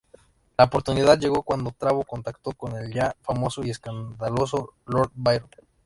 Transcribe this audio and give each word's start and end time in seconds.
La 0.57 0.65
oportunidad 0.65 1.19
llegó 1.19 1.43
cuando 1.43 1.73
trabó 1.77 2.03
contacto 2.05 2.53
con 2.53 2.75
el 2.75 2.91
ya 2.91 3.15
famoso 3.21 3.63
y 3.63 3.69
escandaloso 3.69 4.73
Lord 4.87 5.11
Byron. 5.13 5.51